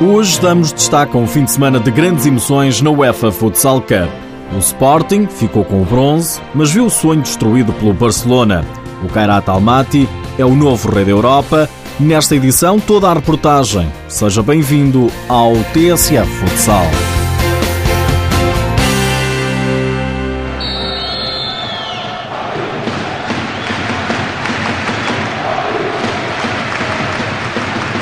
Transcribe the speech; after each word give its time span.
Hoje 0.00 0.38
damos 0.42 0.74
destaque 0.74 1.16
a 1.16 1.20
um 1.20 1.26
fim 1.26 1.44
de 1.44 1.52
semana 1.52 1.80
de 1.80 1.90
grandes 1.90 2.26
emoções 2.26 2.82
na 2.82 2.90
UEFA 2.90 3.32
Futsal 3.32 3.80
Cup. 3.80 4.10
O 4.54 4.58
Sporting 4.58 5.26
ficou 5.26 5.64
com 5.64 5.80
o 5.80 5.86
bronze, 5.86 6.38
mas 6.54 6.70
viu 6.70 6.84
o 6.84 6.90
sonho 6.90 7.22
destruído 7.22 7.72
pelo 7.72 7.94
Barcelona. 7.94 8.62
O 9.02 9.08
Kairat 9.08 9.48
Almaty 9.48 10.06
é 10.38 10.44
o 10.44 10.54
novo 10.54 10.90
rei 10.90 11.06
da 11.06 11.12
Europa. 11.12 11.68
Nesta 11.98 12.36
edição, 12.36 12.78
toda 12.78 13.08
a 13.08 13.14
reportagem. 13.14 13.90
Seja 14.06 14.42
bem-vindo 14.42 15.10
ao 15.30 15.54
TSF 15.72 16.26
Futsal. 16.26 16.84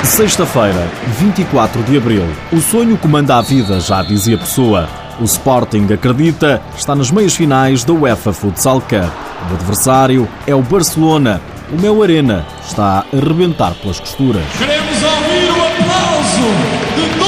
Sexta-feira, 0.05 0.87
24 1.17 1.81
de 1.83 1.97
abril. 1.97 2.23
O 2.53 2.61
sonho 2.61 2.95
comanda 2.95 3.37
a 3.37 3.41
vida, 3.41 3.79
já 3.79 4.03
dizia 4.03 4.37
Pessoa. 4.37 4.87
O 5.19 5.23
Sporting 5.23 5.87
acredita 5.91 6.61
está 6.77 6.95
nas 6.95 7.09
meias 7.09 7.35
finais 7.35 7.83
da 7.83 7.91
UEFA 7.91 8.31
Futsal 8.31 8.79
Cup. 8.81 9.11
O 9.49 9.55
adversário 9.55 10.27
é 10.45 10.53
o 10.53 10.61
Barcelona. 10.61 11.41
O 11.73 11.81
meu 11.81 12.03
Arena 12.03 12.45
está 12.65 12.99
a 12.99 13.17
arrebentar 13.17 13.73
pelas 13.73 13.99
costuras. 13.99 14.43
Queremos 14.57 15.03
ouvir 15.03 15.49
o 15.49 15.65
aplauso 15.65 16.47
de 16.95 17.19
todo 17.19 17.24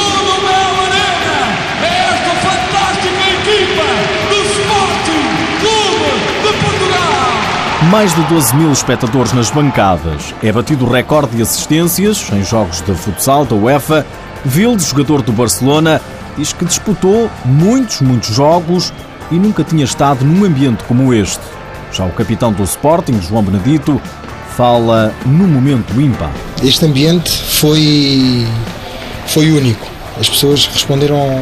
Mais 7.92 8.14
de 8.14 8.22
12 8.24 8.56
mil 8.56 8.72
espectadores 8.72 9.32
nas 9.34 9.50
bancadas. 9.50 10.34
É 10.44 10.52
batido 10.52 10.86
o 10.86 10.92
recorde 10.92 11.38
de 11.38 11.42
assistências 11.42 12.28
em 12.34 12.44
jogos 12.44 12.82
de 12.82 12.94
futsal 12.94 13.46
da 13.46 13.56
UEFA. 13.56 14.06
Vildes, 14.44 14.88
jogador 14.88 15.22
do 15.22 15.32
Barcelona, 15.32 16.02
diz 16.38 16.52
que 16.52 16.66
disputou 16.66 17.30
muitos, 17.46 18.02
muitos 18.02 18.36
jogos 18.36 18.92
e 19.32 19.36
nunca 19.36 19.64
tinha 19.64 19.86
estado 19.86 20.26
num 20.26 20.44
ambiente 20.44 20.84
como 20.84 21.14
este. 21.14 21.42
Já 21.94 22.06
o 22.06 22.12
capitão 22.12 22.52
do 22.52 22.64
Sporting, 22.64 23.22
João 23.22 23.44
Benedito, 23.44 24.02
fala 24.58 25.14
no 25.26 25.48
momento 25.48 26.00
ímpar. 26.02 26.32
Este 26.62 26.86
ambiente 26.86 27.32
foi, 27.32 28.46
foi 29.28 29.52
único. 29.52 29.88
As 30.20 30.28
pessoas 30.28 30.66
responderam 30.66 31.42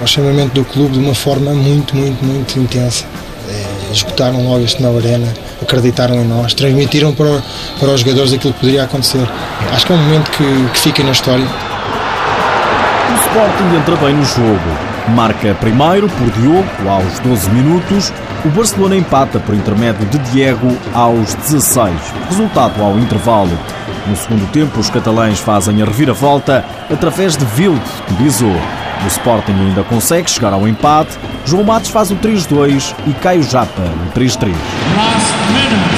ao 0.00 0.06
chamamento 0.06 0.54
do 0.54 0.64
clube 0.64 0.92
de 0.92 0.98
uma 1.00 1.14
forma 1.14 1.52
muito, 1.52 1.96
muito, 1.96 2.24
muito 2.24 2.58
intensa. 2.60 3.04
É, 3.48 3.92
esgotaram 3.92 4.44
logo 4.46 4.64
este 4.64 4.80
na 4.80 4.90
arena, 4.90 5.26
acreditaram 5.62 6.16
em 6.16 6.24
nós, 6.24 6.54
transmitiram 6.54 7.12
para, 7.12 7.42
para 7.78 7.90
os 7.90 8.00
jogadores 8.00 8.32
aquilo 8.32 8.52
que 8.54 8.60
poderia 8.60 8.84
acontecer. 8.84 9.26
Acho 9.72 9.86
que 9.86 9.92
é 9.92 9.96
um 9.96 9.98
momento 9.98 10.30
que, 10.30 10.68
que 10.72 10.78
fica 10.78 11.02
na 11.02 11.12
história. 11.12 11.44
O 11.44 13.14
Sporting 13.26 13.76
entra 13.76 13.96
bem 13.96 14.14
no 14.14 14.24
jogo. 14.24 14.90
Marca 15.08 15.54
primeiro 15.54 16.08
por 16.08 16.30
Diogo 16.30 16.88
aos 16.88 17.18
12 17.20 17.50
minutos. 17.50 18.12
O 18.44 18.48
Barcelona 18.48 18.96
empata 18.96 19.38
por 19.40 19.54
intermédio 19.54 20.06
de 20.06 20.18
Diego 20.30 20.76
aos 20.94 21.34
16. 21.34 21.92
Resultado 22.28 22.82
ao 22.82 22.98
intervalo. 22.98 23.58
No 24.06 24.16
segundo 24.16 24.50
tempo, 24.50 24.80
os 24.80 24.88
catalães 24.88 25.38
fazem 25.38 25.82
a 25.82 25.84
reviravolta 25.84 26.64
através 26.90 27.36
de 27.36 27.44
Vilde, 27.44 27.82
que 28.06 28.14
bisou. 28.14 28.56
O 29.04 29.06
Sporting 29.06 29.52
ainda 29.52 29.82
consegue 29.82 30.30
chegar 30.30 30.52
ao 30.52 30.68
empate. 30.68 31.18
João 31.46 31.64
Matos 31.64 31.90
faz 31.90 32.10
o 32.10 32.16
3-2 32.16 32.94
e 33.06 33.12
Caio 33.14 33.42
Japa 33.42 33.82
o 33.82 34.18
3-3. 34.18 34.52
Last 34.96 35.34
minute, 35.52 35.96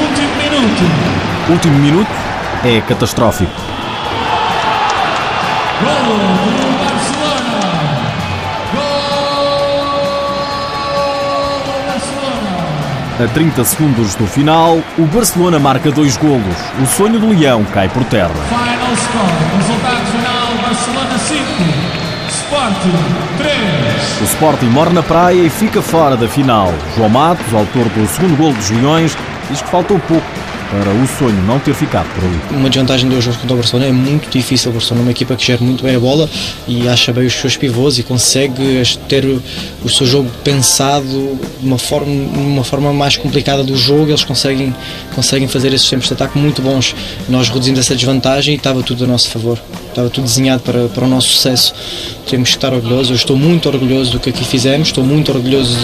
último 0.00 0.36
minuto. 0.36 0.84
Último 1.50 1.78
minuto 1.78 2.10
é 2.64 2.80
catastrófico. 2.80 3.50
Golo 5.80 6.18
do 6.58 6.68
Barcelona. 6.84 7.60
Gol 8.74 10.00
do 11.64 11.72
Barcelona. 11.86 13.24
A 13.24 13.28
30 13.32 13.64
segundos 13.64 14.14
do 14.14 14.26
final, 14.26 14.78
o 14.98 15.06
Barcelona 15.06 15.58
marca 15.58 15.90
dois 15.90 16.16
golos. 16.16 16.56
O 16.82 16.86
sonho 16.86 17.18
do 17.18 17.28
Leão 17.28 17.64
cai 17.72 17.88
por 17.88 18.04
terra. 18.04 18.28
Final 18.48 18.96
score, 18.96 19.32
resultado 19.56 20.06
final, 20.12 20.48
Barcelona 20.68 21.18
5, 21.18 21.99
Sporting 22.50 23.38
3. 23.38 24.20
O 24.20 24.24
Sporting 24.24 24.66
morre 24.70 24.92
na 24.92 25.04
praia 25.04 25.40
e 25.40 25.48
fica 25.48 25.80
fora 25.80 26.16
da 26.16 26.26
final. 26.26 26.74
João 26.96 27.08
Matos, 27.08 27.54
autor 27.54 27.88
do 27.90 28.08
segundo 28.08 28.36
gol 28.36 28.52
dos 28.52 28.68
Leões, 28.70 29.16
diz 29.48 29.62
que 29.62 29.68
faltou 29.68 30.00
pouco 30.00 30.26
para 30.70 30.90
o 30.92 31.06
sonho 31.18 31.42
não 31.42 31.58
ter 31.58 31.74
ficado 31.74 32.06
por 32.14 32.24
ali. 32.24 32.40
Uma 32.52 32.70
desvantagem 32.70 33.08
do 33.08 33.20
jogo 33.20 33.36
contra 33.38 33.54
o 33.54 33.56
Barcelona 33.56 33.88
é 33.88 33.92
muito 33.92 34.30
difícil. 34.30 34.70
O 34.70 34.74
Barcelona 34.74 35.02
é 35.02 35.04
uma 35.06 35.10
equipa 35.10 35.34
que 35.34 35.44
gera 35.44 35.62
muito 35.62 35.82
bem 35.82 35.96
a 35.96 36.00
bola 36.00 36.30
e 36.68 36.88
acha 36.88 37.12
bem 37.12 37.26
os 37.26 37.34
seus 37.34 37.56
pivôs 37.56 37.98
e 37.98 38.04
consegue 38.04 38.82
ter 39.08 39.24
o 39.84 39.88
seu 39.88 40.06
jogo 40.06 40.30
pensado 40.44 41.38
de 41.60 41.66
uma 41.66 41.78
forma, 41.78 42.06
uma 42.06 42.62
forma 42.62 42.92
mais 42.92 43.16
complicada 43.16 43.64
do 43.64 43.76
jogo. 43.76 44.10
Eles 44.10 44.22
conseguem, 44.22 44.74
conseguem 45.14 45.48
fazer 45.48 45.72
esses 45.74 45.88
tempos 45.88 46.06
de 46.06 46.14
ataque 46.14 46.38
muito 46.38 46.62
bons. 46.62 46.94
Nós 47.28 47.48
reduzimos 47.48 47.80
essa 47.80 47.96
desvantagem 47.96 48.54
e 48.54 48.56
estava 48.56 48.82
tudo 48.82 49.04
a 49.04 49.06
nosso 49.08 49.28
favor. 49.28 49.58
Estava 49.88 50.08
tudo 50.08 50.24
desenhado 50.24 50.62
para, 50.62 50.86
para 50.88 51.04
o 51.04 51.08
nosso 51.08 51.28
sucesso. 51.28 51.74
Temos 52.28 52.50
que 52.50 52.56
estar 52.56 52.72
orgulhosos. 52.72 53.10
Eu 53.10 53.16
estou 53.16 53.36
muito 53.36 53.68
orgulhoso 53.68 54.12
do 54.12 54.20
que 54.20 54.30
aqui 54.30 54.44
fizemos, 54.44 54.88
estou 54.88 55.02
muito 55.02 55.32
orgulhoso 55.32 55.76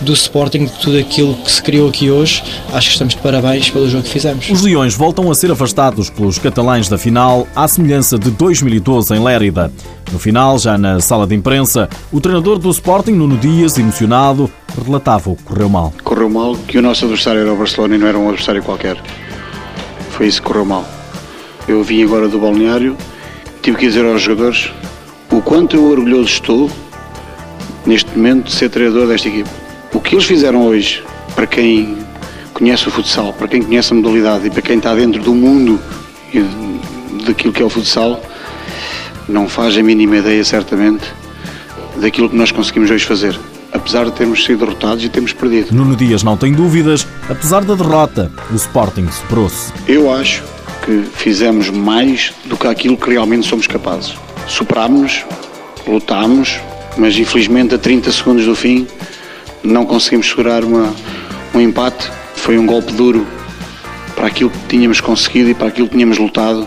do 0.00 0.12
Sporting, 0.12 0.64
de 0.64 0.72
tudo 0.72 0.98
aquilo 0.98 1.34
que 1.36 1.50
se 1.50 1.62
criou 1.62 1.88
aqui 1.88 2.10
hoje. 2.10 2.42
Acho 2.72 2.88
que 2.88 2.94
estamos 2.94 3.14
de 3.14 3.20
parabéns 3.20 3.70
pelo 3.70 3.88
jogo 3.88 4.02
que 4.02 4.10
fizemos. 4.10 4.31
Os 4.50 4.62
Leões 4.62 4.94
voltam 4.94 5.30
a 5.30 5.34
ser 5.34 5.50
afastados 5.50 6.08
pelos 6.08 6.38
catalães 6.38 6.88
da 6.88 6.96
final, 6.96 7.46
à 7.54 7.68
semelhança 7.68 8.18
de 8.18 8.30
2012 8.30 9.14
em 9.14 9.22
Lérida. 9.22 9.72
No 10.10 10.18
final, 10.18 10.58
já 10.58 10.78
na 10.78 11.00
sala 11.00 11.26
de 11.26 11.34
imprensa, 11.34 11.88
o 12.10 12.20
treinador 12.20 12.58
do 12.58 12.70
Sporting, 12.70 13.12
Nuno 13.12 13.36
Dias, 13.36 13.78
emocionado, 13.78 14.50
relatava 14.84 15.30
o 15.30 15.36
que 15.36 15.42
correu 15.42 15.68
mal. 15.68 15.92
correu 16.02 16.30
mal, 16.30 16.56
que 16.56 16.78
o 16.78 16.82
nosso 16.82 17.04
adversário 17.04 17.40
era 17.42 17.52
o 17.52 17.56
Barcelona 17.56 17.96
e 17.96 17.98
não 17.98 18.06
era 18.06 18.18
um 18.18 18.28
adversário 18.28 18.62
qualquer. 18.62 18.96
Foi 20.10 20.26
isso 20.26 20.40
que 20.40 20.46
correu 20.46 20.64
mal. 20.64 20.84
Eu 21.68 21.82
vim 21.82 22.02
agora 22.02 22.28
do 22.28 22.38
balneário, 22.38 22.96
tive 23.60 23.76
que 23.76 23.86
dizer 23.86 24.04
aos 24.04 24.22
jogadores 24.22 24.70
o 25.30 25.40
quanto 25.40 25.76
eu 25.76 25.90
orgulhoso 25.90 26.28
estou, 26.28 26.70
neste 27.86 28.10
momento, 28.16 28.46
de 28.46 28.52
ser 28.52 28.68
treinador 28.68 29.06
desta 29.06 29.28
equipe. 29.28 29.48
O 29.92 30.00
que 30.00 30.14
eles 30.14 30.24
fizeram 30.24 30.66
hoje, 30.66 31.02
para 31.34 31.46
quem 31.46 31.96
conhece 32.62 32.86
o 32.86 32.92
futsal, 32.92 33.32
para 33.32 33.48
quem 33.48 33.60
conhece 33.60 33.92
a 33.92 33.96
modalidade 33.96 34.46
e 34.46 34.50
para 34.50 34.62
quem 34.62 34.76
está 34.76 34.94
dentro 34.94 35.20
do 35.20 35.34
mundo 35.34 35.80
daquilo 37.26 37.52
que 37.52 37.60
é 37.60 37.64
o 37.64 37.68
futsal, 37.68 38.22
não 39.28 39.48
faz 39.48 39.76
a 39.76 39.82
mínima 39.82 40.18
ideia, 40.18 40.44
certamente, 40.44 41.02
daquilo 41.96 42.30
que 42.30 42.36
nós 42.36 42.52
conseguimos 42.52 42.88
hoje 42.88 43.04
fazer. 43.04 43.36
Apesar 43.72 44.04
de 44.04 44.12
termos 44.12 44.44
sido 44.44 44.60
derrotados 44.60 45.02
e 45.04 45.08
termos 45.08 45.32
perdido. 45.32 45.74
Nuno 45.74 45.96
Dias 45.96 46.22
não 46.22 46.36
tem 46.36 46.52
dúvidas, 46.52 47.04
apesar 47.28 47.64
da 47.64 47.74
derrota, 47.74 48.30
o 48.52 48.54
Sporting 48.54 49.08
superou-se. 49.10 49.72
Eu 49.88 50.12
acho 50.14 50.44
que 50.84 51.02
fizemos 51.14 51.68
mais 51.68 52.32
do 52.44 52.56
que 52.56 52.68
aquilo 52.68 52.96
que 52.96 53.10
realmente 53.10 53.44
somos 53.44 53.66
capazes. 53.66 54.14
Superámos-nos, 54.46 55.24
lutámos, 55.84 56.60
mas 56.96 57.18
infelizmente 57.18 57.74
a 57.74 57.78
30 57.78 58.12
segundos 58.12 58.44
do 58.44 58.54
fim 58.54 58.86
não 59.64 59.84
conseguimos 59.84 60.28
segurar 60.28 60.62
uma, 60.62 60.94
um 61.52 61.60
empate. 61.60 62.21
Foi 62.42 62.58
um 62.58 62.66
golpe 62.66 62.92
duro 62.92 63.24
para 64.16 64.26
aquilo 64.26 64.50
que 64.50 64.58
tínhamos 64.66 65.00
conseguido 65.00 65.50
e 65.50 65.54
para 65.54 65.68
aquilo 65.68 65.86
que 65.86 65.94
tínhamos 65.94 66.18
lutado 66.18 66.66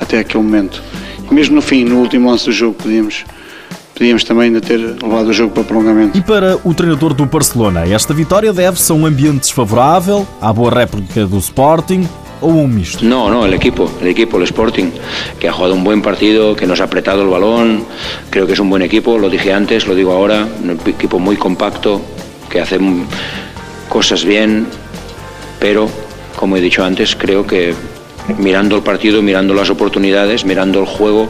até 0.00 0.18
aquele 0.18 0.42
momento. 0.42 0.82
E 1.30 1.32
mesmo 1.32 1.54
no 1.54 1.62
fim, 1.62 1.84
no 1.84 2.00
último 2.00 2.28
lance 2.28 2.46
do 2.46 2.52
jogo, 2.52 2.74
podíamos, 2.74 3.24
podíamos 3.94 4.24
também 4.24 4.46
ainda 4.46 4.60
ter 4.60 4.76
levado 4.76 5.28
o 5.28 5.32
jogo 5.32 5.54
para 5.54 5.62
prolongamento. 5.62 6.18
E 6.18 6.20
para 6.20 6.58
o 6.64 6.74
treinador 6.74 7.14
do 7.14 7.26
Barcelona, 7.26 7.86
esta 7.86 8.12
vitória 8.12 8.52
deve-se 8.52 8.90
a 8.90 8.94
um 8.96 9.06
ambiente 9.06 9.42
desfavorável, 9.42 10.26
à 10.40 10.52
boa 10.52 10.74
réplica 10.74 11.24
do 11.26 11.38
Sporting 11.38 12.08
ou 12.40 12.50
a 12.50 12.54
um 12.54 12.66
misto? 12.66 13.04
No, 13.04 13.30
no, 13.30 13.46
el 13.46 13.54
equipo, 13.54 13.88
el 14.00 14.08
equipo, 14.08 14.38
el 14.38 14.42
Sporting, 14.42 14.90
que 15.38 15.46
ha 15.46 15.52
jugado 15.52 15.74
un 15.74 15.84
buen 15.84 16.02
partido, 16.02 16.56
que 16.56 16.66
nos 16.66 16.80
ha 16.80 16.84
apretado 16.84 17.22
el 17.22 17.28
balón, 17.28 17.84
creo 18.30 18.48
que 18.48 18.54
es 18.54 18.58
un 18.58 18.68
buen 18.68 18.82
equipo, 18.82 19.16
lo 19.16 19.30
dije 19.30 19.52
antes, 19.52 19.86
lo 19.86 19.94
digo 19.94 20.10
ahora, 20.10 20.44
un 20.60 20.76
equipo 20.86 21.20
muy 21.20 21.36
compacto, 21.36 22.00
que 22.50 22.60
hace 22.60 22.80
cosas 23.88 24.24
bien, 24.24 24.66
pero, 25.64 25.88
como 26.36 26.58
he 26.58 26.60
dicho 26.60 26.84
antes, 26.84 27.16
creo 27.16 27.46
que 27.46 27.74
mirando 28.36 28.76
el 28.76 28.82
partido, 28.82 29.22
mirando 29.22 29.54
las 29.54 29.70
oportunidades, 29.70 30.44
mirando 30.44 30.78
el 30.78 30.84
juego, 30.84 31.26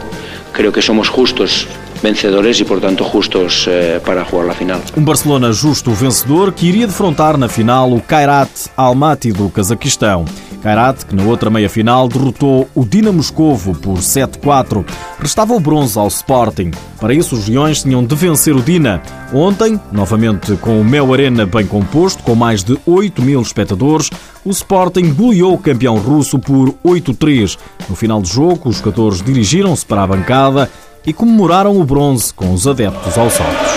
creo 0.51 0.73
que 0.73 0.81
somos 0.81 1.07
justos 1.07 1.65
vencedores 2.03 2.59
e, 2.59 2.65
por 2.65 2.81
tanto, 2.81 3.05
justos 3.05 3.65
eh, 3.69 4.01
para 4.03 4.25
jugar 4.25 4.49
a 4.49 4.53
final. 4.53 4.81
Um 4.97 5.05
Barcelona 5.05 5.53
justo 5.53 5.91
vencedor 5.91 6.51
que 6.51 6.67
iria 6.67 6.85
defrontar 6.85 7.37
na 7.37 7.47
final 7.47 7.93
o 7.93 8.01
Kairat 8.01 8.51
Almaty 8.75 9.31
do 9.31 9.49
Cazaquistão. 9.49 10.25
Kairat, 10.65 11.05
que 11.05 11.15
na 11.15 11.21
outra 11.21 11.51
meia-final 11.51 12.07
derrotou 12.07 12.67
o 12.73 12.83
Dinamo 12.83 13.17
Moscovo 13.17 13.75
por 13.75 13.99
7-4. 13.99 14.83
Restava 15.19 15.53
o 15.53 15.59
bronze 15.59 15.99
ao 15.99 16.07
Sporting. 16.07 16.71
Para 16.99 17.13
isso, 17.13 17.35
os 17.35 17.47
Leões 17.47 17.83
tinham 17.83 18.03
de 18.03 18.15
vencer 18.15 18.55
o 18.55 18.63
Dina. 18.63 18.99
Ontem, 19.31 19.79
novamente 19.91 20.55
com 20.57 20.81
o 20.81 20.83
Mel 20.83 21.13
Arena 21.13 21.45
bem 21.45 21.67
composto, 21.67 22.23
com 22.23 22.33
mais 22.33 22.63
de 22.63 22.75
8 22.83 23.21
mil 23.21 23.39
espectadores, 23.43 24.09
o 24.43 24.49
Sporting 24.49 25.13
goleou 25.13 25.53
o 25.53 25.59
campeão 25.59 25.99
russo 25.99 26.39
por 26.39 26.73
8-3. 26.83 27.59
No 27.87 27.95
final 27.95 28.19
do 28.19 28.27
jogo, 28.27 28.67
os 28.67 28.77
jogadores 28.77 29.21
dirigiram-se 29.21 29.85
para 29.85 30.01
a 30.01 30.07
bancada 30.07 30.67
e 31.05 31.13
comemoraram 31.13 31.79
o 31.79 31.85
bronze 31.85 32.33
com 32.33 32.51
os 32.51 32.65
adeptos 32.65 33.15
aos 33.19 33.33
saltos. 33.33 33.74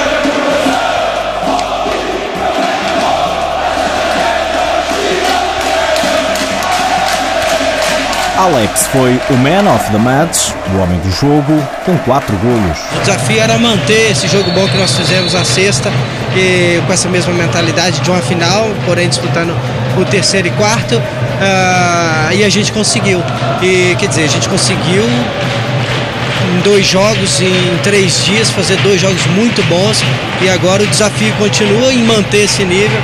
Alex 8.38 8.86
foi 8.92 9.20
o 9.30 9.36
man 9.36 9.68
of 9.74 9.90
the 9.90 9.98
match, 9.98 10.50
o 10.72 10.78
homem 10.78 10.96
do 11.00 11.10
jogo, 11.10 11.60
com 11.84 11.98
quatro 11.98 12.36
golos. 12.36 12.78
O 12.96 13.00
desafio 13.00 13.40
era 13.40 13.58
manter 13.58 14.12
esse 14.12 14.28
jogo 14.28 14.48
bom 14.52 14.64
que 14.68 14.76
nós 14.78 14.96
fizemos 14.96 15.34
na 15.34 15.44
sexta, 15.44 15.90
e 16.36 16.80
com 16.86 16.92
essa 16.92 17.08
mesma 17.08 17.32
mentalidade 17.32 17.98
de 18.00 18.08
uma 18.08 18.22
final, 18.22 18.70
porém 18.86 19.08
disputando 19.08 19.52
o 20.00 20.04
terceiro 20.04 20.46
e 20.46 20.50
quarto, 20.52 20.94
uh, 20.94 22.32
e 22.32 22.44
a 22.44 22.48
gente 22.48 22.70
conseguiu. 22.70 23.20
E 23.60 23.96
quer 23.98 24.06
dizer, 24.06 24.22
a 24.22 24.28
gente 24.28 24.48
conseguiu 24.48 25.02
em 25.02 26.60
dois 26.62 26.86
jogos, 26.86 27.40
em 27.40 27.76
três 27.82 28.24
dias, 28.24 28.50
fazer 28.50 28.76
dois 28.82 29.00
jogos 29.00 29.26
muito 29.34 29.64
bons, 29.64 30.00
e 30.40 30.48
agora 30.48 30.84
o 30.84 30.86
desafio 30.86 31.34
continua 31.40 31.92
em 31.92 32.04
manter 32.04 32.44
esse 32.44 32.64
nível 32.64 33.02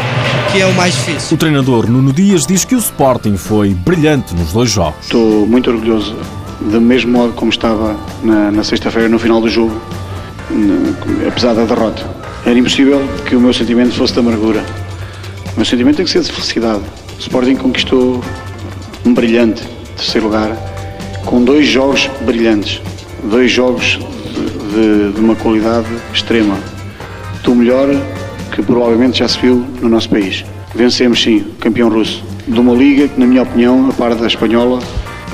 que 0.54 0.60
é 0.60 0.66
o 0.66 0.74
mais 0.74 0.94
difícil. 0.94 1.34
O 1.34 1.38
treinador 1.38 1.90
Nuno 1.90 2.12
Dias 2.12 2.46
diz 2.46 2.64
que 2.64 2.76
o 2.76 2.78
Sporting 2.78 3.36
foi 3.36 3.74
brilhante 3.74 4.36
nos 4.36 4.52
dois 4.52 4.70
jogos. 4.70 4.94
Estou 5.02 5.44
muito 5.48 5.68
orgulhoso, 5.68 6.14
do 6.60 6.80
mesmo 6.80 7.10
modo 7.10 7.32
como 7.32 7.50
estava 7.50 7.96
na, 8.22 8.52
na 8.52 8.62
sexta-feira 8.62 9.08
no 9.08 9.18
final 9.18 9.40
do 9.40 9.48
jogo, 9.48 9.76
apesar 11.26 11.54
da 11.54 11.64
derrota. 11.64 12.08
Era 12.46 12.56
impossível 12.56 13.02
que 13.26 13.34
o 13.34 13.40
meu 13.40 13.52
sentimento 13.52 13.94
fosse 13.94 14.12
de 14.12 14.20
amargura. 14.20 14.64
O 15.54 15.56
meu 15.56 15.64
sentimento 15.64 15.96
tem 15.96 16.04
que 16.04 16.12
ser 16.12 16.20
de 16.20 16.30
felicidade. 16.30 16.82
O 17.16 17.20
Sporting 17.20 17.56
conquistou 17.56 18.22
um 19.04 19.12
brilhante 19.12 19.64
terceiro 19.96 20.28
lugar, 20.28 20.56
com 21.24 21.42
dois 21.42 21.66
jogos 21.66 22.08
brilhantes, 22.20 22.80
dois 23.24 23.50
jogos 23.50 23.98
de, 24.32 25.08
de, 25.08 25.12
de 25.14 25.20
uma 25.20 25.34
qualidade 25.34 25.88
extrema. 26.12 26.56
Do 27.42 27.56
melhor 27.56 27.88
que 28.54 28.62
provavelmente 28.62 29.18
já 29.18 29.28
se 29.28 29.38
viu 29.38 29.64
no 29.80 29.88
nosso 29.88 30.08
país. 30.08 30.44
Vencemos 30.74 31.22
sim 31.22 31.38
o 31.38 31.60
campeão 31.60 31.88
russo 31.88 32.22
de 32.46 32.58
uma 32.58 32.72
liga 32.72 33.08
que, 33.08 33.18
na 33.18 33.26
minha 33.26 33.42
opinião, 33.42 33.88
a 33.90 33.92
par 33.92 34.14
da 34.14 34.26
espanhola, 34.26 34.80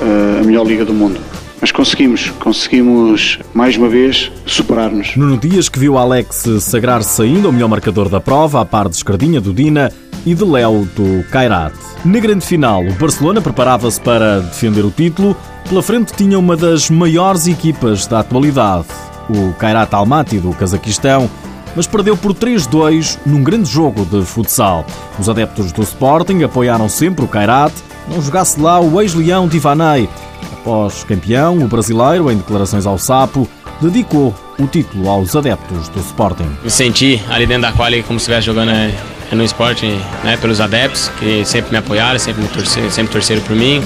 eh, 0.01 0.39
a 0.41 0.43
melhor 0.43 0.65
liga 0.65 0.83
do 0.83 0.93
mundo. 0.93 1.19
Mas 1.59 1.71
conseguimos, 1.71 2.31
conseguimos 2.39 3.37
mais 3.53 3.77
uma 3.77 3.87
vez 3.87 4.31
superar-nos. 4.45 5.15
Nuno 5.15 5.37
Dias 5.37 5.69
que 5.69 5.77
viu 5.77 5.97
Alex 5.97 6.47
sagrar-se 6.59 7.21
ainda 7.21 7.49
o 7.49 7.53
melhor 7.53 7.69
marcador 7.69 8.09
da 8.09 8.19
prova, 8.19 8.61
a 8.61 8.65
par 8.65 8.89
de 8.89 8.95
Escardinha 8.95 9.39
do 9.39 9.53
Dina 9.53 9.91
e 10.25 10.33
de 10.33 10.43
Léo 10.43 10.87
do 10.95 11.23
Kairat. 11.29 11.75
Na 12.03 12.19
grande 12.19 12.43
final, 12.43 12.83
o 12.83 12.93
Barcelona 12.93 13.41
preparava-se 13.41 14.01
para 14.01 14.39
defender 14.39 14.83
o 14.83 14.89
título. 14.89 15.35
Pela 15.69 15.83
frente 15.83 16.13
tinha 16.13 16.39
uma 16.39 16.57
das 16.57 16.89
maiores 16.89 17.45
equipas 17.45 18.07
da 18.07 18.21
atualidade, 18.21 18.87
o 19.29 19.53
Kairat 19.53 19.93
Almaty 19.93 20.39
do 20.39 20.51
Cazaquistão, 20.53 21.29
mas 21.75 21.87
perdeu 21.87 22.15
por 22.17 22.33
3-2 22.33 23.17
num 23.25 23.43
grande 23.43 23.69
jogo 23.69 24.05
de 24.05 24.25
futsal. 24.25 24.85
Os 25.19 25.29
adeptos 25.29 25.71
do 25.71 25.81
Sporting 25.81 26.43
apoiaram 26.43 26.89
sempre 26.89 27.25
o 27.25 27.27
Kairat, 27.27 27.73
não 28.07 28.21
jogasse 28.21 28.59
lá 28.59 28.79
o 28.79 28.99
ex-leão 29.01 29.47
Divanei. 29.47 30.09
Após 30.53 31.03
campeão, 31.03 31.57
o 31.57 31.67
brasileiro, 31.67 32.31
em 32.31 32.37
declarações 32.37 32.85
ao 32.85 32.97
Sapo, 32.97 33.47
dedicou 33.81 34.33
o 34.59 34.67
título 34.67 35.09
aos 35.09 35.35
adeptos 35.35 35.89
do 35.89 35.99
Sporting. 35.99 36.49
Me 36.63 36.69
senti 36.69 37.21
ali 37.29 37.45
dentro 37.45 37.63
da 37.63 37.71
quali 37.71 38.03
como 38.03 38.19
se 38.19 38.23
estivesse 38.23 38.45
jogando 38.45 38.69
eh, 38.69 38.93
no 39.31 39.43
Sporting, 39.43 39.99
né, 40.23 40.37
pelos 40.37 40.61
adeptos 40.61 41.09
que 41.19 41.43
sempre 41.45 41.71
me 41.71 41.77
apoiaram, 41.77 42.19
sempre, 42.19 42.43
me 42.43 42.49
torceram, 42.49 42.91
sempre 42.91 43.13
torceram 43.13 43.41
por 43.41 43.55
mim. 43.55 43.83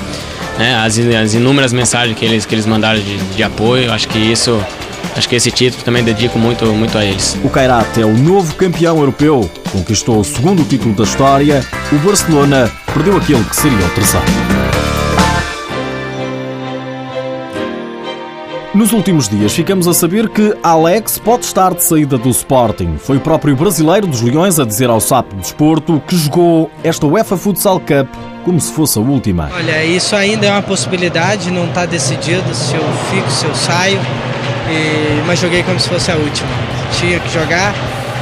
Né, 0.58 0.76
as, 0.76 0.98
as, 0.98 1.34
inúmeras 1.34 1.74
mensagens 1.74 2.18
que 2.18 2.26
eles, 2.26 2.46
que 2.46 2.56
eles 2.56 2.66
mandaram 2.66 3.00
de, 3.00 3.18
de 3.18 3.44
apoio, 3.44 3.92
acho 3.92 4.08
que 4.08 4.18
isso 4.18 4.62
acho 5.16 5.28
que 5.28 5.36
esse 5.36 5.52
título 5.52 5.84
também 5.84 6.04
dedico 6.04 6.38
muito, 6.40 6.66
muito 6.68 6.98
a 6.98 7.06
eles. 7.06 7.38
O 7.44 7.50
Kairat 7.50 8.00
é 8.00 8.06
o 8.06 8.14
novo 8.14 8.56
campeão 8.56 8.98
europeu, 8.98 9.50
conquistou 9.72 10.20
o 10.20 10.24
segundo 10.24 10.64
título 10.64 10.94
da 10.96 11.04
história. 11.04 11.66
O 11.92 11.96
Barcelona 11.98 12.72
perdeu 12.94 13.18
aquele 13.18 13.44
que 13.44 13.56
seria 13.56 13.86
o 13.86 13.90
terceiro. 13.90 14.26
Nos 18.76 18.92
últimos 18.92 19.30
dias 19.30 19.54
ficamos 19.54 19.88
a 19.88 19.94
saber 19.94 20.28
que 20.28 20.54
Alex 20.62 21.18
pode 21.18 21.46
estar 21.46 21.74
de 21.74 21.82
saída 21.82 22.18
do 22.18 22.30
Sporting. 22.30 22.98
Foi 22.98 23.16
o 23.16 23.22
próprio 23.22 23.56
brasileiro 23.56 24.06
dos 24.06 24.20
Leões 24.20 24.60
a 24.60 24.66
dizer 24.66 24.90
ao 24.90 25.00
SAP 25.00 25.32
Desporto 25.36 26.04
que 26.06 26.18
jogou 26.18 26.70
esta 26.84 27.08
UEFA 27.08 27.38
Futsal 27.38 27.80
Cup 27.80 28.10
como 28.44 28.60
se 28.60 28.74
fosse 28.74 29.00
a 29.00 29.02
última. 29.02 29.50
Olha, 29.54 29.84
isso 29.86 30.14
ainda 30.14 30.46
é 30.48 30.52
uma 30.52 30.62
possibilidade, 30.62 31.50
não 31.52 31.68
está 31.68 31.86
decidido 31.86 32.54
se 32.54 32.76
eu 32.76 32.84
fico, 33.10 33.32
se 33.32 33.46
eu 33.46 33.56
saio. 33.56 34.00
E, 34.70 35.22
mas 35.26 35.40
joguei 35.40 35.64
como 35.64 35.80
se 35.80 35.90
fosse 35.90 36.12
a 36.12 36.16
última. 36.16 36.50
Tinha 37.00 37.20
que 37.20 37.30
jogar 37.34 37.74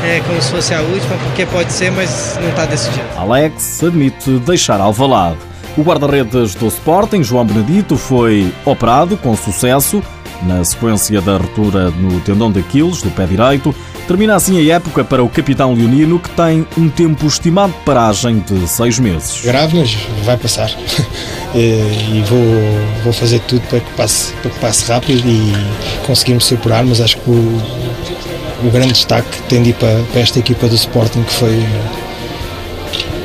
é, 0.03 0.21
como 0.27 0.41
se 0.41 0.51
fosse 0.51 0.73
a 0.73 0.81
última, 0.81 1.15
porque 1.17 1.45
pode 1.45 1.71
ser, 1.71 1.91
mas 1.91 2.37
não 2.41 2.49
está 2.49 2.65
decidido. 2.65 3.05
Alex 3.17 3.83
admite 3.83 4.31
deixar 4.39 4.79
Alvalade. 4.81 5.37
O 5.77 5.81
guarda-redes 5.81 6.53
do 6.55 6.67
Sporting, 6.67 7.23
João 7.23 7.45
Benedito, 7.45 7.97
foi 7.97 8.53
operado 8.65 9.17
com 9.17 9.35
sucesso 9.35 10.03
na 10.45 10.63
sequência 10.63 11.21
da 11.21 11.37
ruptura 11.37 11.89
no 11.91 12.19
tendão 12.21 12.51
de 12.51 12.59
Aquiles 12.59 13.01
do 13.01 13.09
pé 13.11 13.25
direito. 13.25 13.73
Termina 14.07 14.35
assim 14.35 14.59
a 14.59 14.75
época 14.75 15.03
para 15.03 15.23
o 15.23 15.29
capitão 15.29 15.73
leonino, 15.73 16.19
que 16.19 16.29
tem 16.31 16.67
um 16.77 16.89
tempo 16.89 17.25
estimado 17.25 17.73
de 17.73 17.79
paragem 17.79 18.39
de 18.39 18.67
seis 18.67 18.99
meses. 18.99 19.41
Grave, 19.43 19.79
mas 19.79 19.95
vai 20.23 20.37
passar. 20.37 20.69
e 21.55 22.23
vou, 22.27 23.03
vou 23.03 23.13
fazer 23.13 23.39
tudo 23.41 23.61
para 23.67 23.79
que, 23.79 23.93
passe, 23.93 24.33
para 24.41 24.51
que 24.51 24.59
passe 24.59 24.91
rápido 24.91 25.27
e 25.27 25.53
conseguirmos 26.05 26.45
superar, 26.45 26.83
mas 26.83 26.99
acho 26.99 27.17
que 27.17 27.29
o, 27.29 27.61
o 28.63 28.71
grande 28.71 28.93
destaque 28.93 29.41
tem 29.43 29.63
de 29.63 29.69
ir 29.69 29.73
para, 29.73 30.03
para 30.11 30.21
esta 30.21 30.39
equipa 30.39 30.67
do 30.67 30.75
Sporting, 30.75 31.23
que 31.23 31.33
foi 31.33 31.63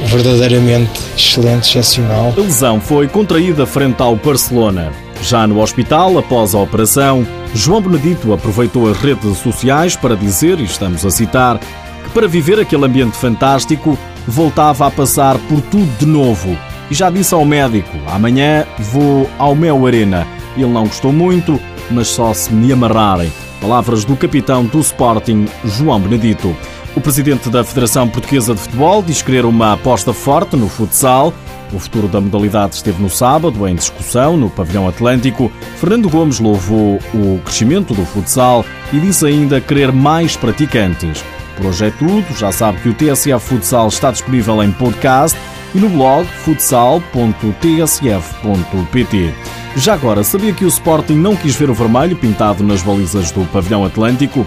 verdadeiramente 0.06 1.00
excelente, 1.16 1.68
excepcional. 1.68 2.32
A 2.36 2.40
lesão 2.40 2.80
foi 2.80 3.08
contraída 3.08 3.66
frente 3.66 4.00
ao 4.00 4.16
Barcelona. 4.16 4.92
Já 5.22 5.46
no 5.46 5.60
hospital, 5.60 6.16
após 6.18 6.54
a 6.54 6.58
operação, 6.58 7.26
João 7.54 7.80
Benedito 7.80 8.32
aproveitou 8.32 8.88
as 8.88 8.96
redes 8.98 9.38
sociais 9.38 9.96
para 9.96 10.16
dizer, 10.16 10.60
e 10.60 10.64
estamos 10.64 11.04
a 11.04 11.10
citar, 11.10 11.58
que 11.58 12.10
para 12.10 12.28
viver 12.28 12.58
aquele 12.60 12.86
ambiente 12.86 13.16
fantástico 13.16 13.98
voltava 14.26 14.86
a 14.86 14.90
passar 14.90 15.36
por 15.48 15.60
tudo 15.62 15.98
de 15.98 16.06
novo. 16.06 16.56
E 16.90 16.94
já 16.94 17.10
disse 17.10 17.34
ao 17.34 17.44
médico: 17.44 17.96
amanhã 18.06 18.64
vou 18.78 19.28
ao 19.38 19.54
Mel 19.54 19.86
Arena. 19.86 20.26
Ele 20.56 20.66
não 20.66 20.84
gostou 20.84 21.12
muito, 21.12 21.60
mas 21.90 22.08
só 22.08 22.32
se 22.32 22.52
me 22.52 22.72
amarrarem. 22.72 23.32
Palavras 23.60 24.04
do 24.04 24.16
capitão 24.16 24.64
do 24.64 24.80
Sporting, 24.80 25.46
João 25.64 26.00
Benedito. 26.00 26.56
O 26.96 27.00
presidente 27.00 27.50
da 27.50 27.62
Federação 27.62 28.08
Portuguesa 28.08 28.54
de 28.54 28.60
Futebol 28.60 29.02
diz 29.02 29.20
querer 29.20 29.44
uma 29.44 29.74
aposta 29.74 30.12
forte 30.12 30.56
no 30.56 30.68
futsal 30.68 31.32
o 31.72 31.78
futuro 31.78 32.08
da 32.08 32.20
modalidade 32.20 32.76
esteve 32.76 33.02
no 33.02 33.10
sábado 33.10 33.66
em 33.66 33.74
discussão 33.74 34.36
no 34.36 34.50
Pavilhão 34.50 34.88
Atlântico. 34.88 35.50
Fernando 35.76 36.08
Gomes 36.08 36.40
louvou 36.40 36.98
o 37.14 37.40
crescimento 37.44 37.94
do 37.94 38.04
futsal 38.04 38.64
e 38.92 39.00
disse 39.00 39.26
ainda 39.26 39.60
querer 39.60 39.92
mais 39.92 40.36
praticantes. 40.36 41.24
Por 41.56 41.66
hoje 41.66 41.86
é 41.86 41.90
tudo. 41.90 42.24
Já 42.36 42.52
sabe 42.52 42.80
que 42.80 42.88
o 42.88 42.94
TSF 42.94 43.40
Futsal 43.40 43.88
está 43.88 44.10
disponível 44.10 44.62
em 44.62 44.72
podcast 44.72 45.38
e 45.74 45.78
no 45.78 45.88
blog 45.88 46.26
futsal.tsf.pt. 46.44 49.34
Já 49.76 49.94
agora, 49.94 50.24
sabia 50.24 50.52
que 50.52 50.64
o 50.64 50.68
Sporting 50.68 51.14
não 51.14 51.36
quis 51.36 51.54
ver 51.54 51.70
o 51.70 51.74
vermelho 51.74 52.16
pintado 52.16 52.64
nas 52.64 52.82
balizas 52.82 53.30
do 53.30 53.44
Pavilhão 53.52 53.84
Atlântico? 53.84 54.44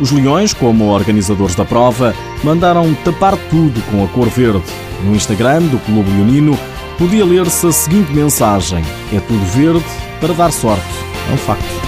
Os 0.00 0.10
Leões, 0.10 0.52
como 0.52 0.86
organizadores 0.86 1.54
da 1.54 1.64
prova, 1.64 2.14
mandaram 2.42 2.92
tapar 3.04 3.36
tudo 3.48 3.80
com 3.90 4.04
a 4.04 4.08
cor 4.08 4.28
verde. 4.28 4.62
No 5.04 5.14
Instagram 5.14 5.62
do 5.62 5.78
Clube 5.80 6.10
Leonino 6.10 6.58
podia 6.98 7.24
ler-se 7.24 7.66
a 7.66 7.72
seguinte 7.72 8.12
mensagem: 8.12 8.82
É 9.12 9.20
tudo 9.20 9.44
verde 9.46 9.84
para 10.20 10.34
dar 10.34 10.52
sorte. 10.52 10.82
É 11.30 11.34
um 11.34 11.38
facto. 11.38 11.83